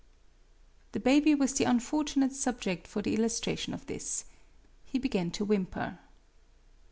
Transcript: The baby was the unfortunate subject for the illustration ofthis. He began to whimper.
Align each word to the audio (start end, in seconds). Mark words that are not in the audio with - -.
The 0.93 0.99
baby 0.99 1.35
was 1.35 1.53
the 1.53 1.65
unfortunate 1.65 2.33
subject 2.33 2.87
for 2.87 3.03
the 3.03 3.13
illustration 3.13 3.71
ofthis. 3.75 4.23
He 4.83 4.97
began 4.97 5.29
to 5.29 5.45
whimper. 5.45 5.99